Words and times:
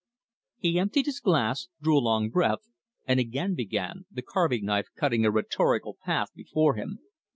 He 0.57 0.79
emptied 0.79 1.05
his 1.05 1.19
glass, 1.19 1.67
drew 1.79 1.95
a 1.95 2.01
long 2.01 2.31
breath, 2.31 2.67
and 3.05 3.19
again 3.19 3.53
began, 3.53 4.07
the 4.09 4.23
carving 4.23 4.65
knife 4.65 4.87
cutting 4.95 5.25
a 5.25 5.29
rhetorical 5.29 5.95
path 6.03 6.33
before 6.33 6.73
him. 6.73 6.97